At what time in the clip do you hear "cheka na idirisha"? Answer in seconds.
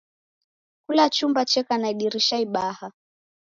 1.51-2.37